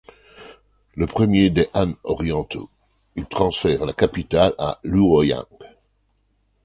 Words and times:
Premier 1.09 1.51
des 1.51 1.67
Han 1.75 1.93
orientaux, 2.05 2.71
il 3.15 3.27
transfère 3.27 3.85
la 3.85 3.93
capitale 3.93 4.55
à 4.57 4.79
Luoyang. 4.83 5.45